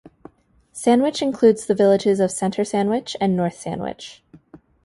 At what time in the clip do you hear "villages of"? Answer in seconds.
1.75-2.31